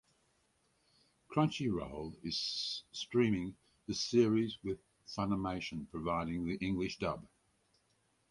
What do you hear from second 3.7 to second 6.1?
the series with Funimation